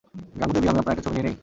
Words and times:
গাঙুদেবী, 0.39 0.67
আমি 0.71 0.79
আপনার 0.81 0.93
একটা 0.95 1.05
ছবি 1.05 1.15
নিয়ে 1.15 1.25
নেই? 1.27 1.35